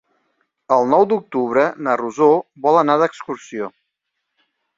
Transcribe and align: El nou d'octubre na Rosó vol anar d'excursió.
El 0.77 0.87
nou 0.93 1.03
d'octubre 1.11 1.65
na 1.89 1.99
Rosó 2.01 2.31
vol 2.65 2.81
anar 2.81 2.97
d'excursió. 3.03 3.71